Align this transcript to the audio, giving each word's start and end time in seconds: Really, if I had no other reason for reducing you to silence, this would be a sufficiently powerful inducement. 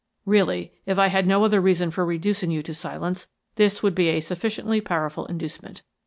Really, 0.25 0.73
if 0.87 0.97
I 0.97 1.09
had 1.09 1.27
no 1.27 1.45
other 1.45 1.61
reason 1.61 1.91
for 1.91 2.03
reducing 2.03 2.49
you 2.49 2.63
to 2.63 2.73
silence, 2.73 3.27
this 3.53 3.83
would 3.83 3.93
be 3.93 4.07
a 4.07 4.19
sufficiently 4.19 4.81
powerful 4.81 5.27
inducement. 5.27 5.83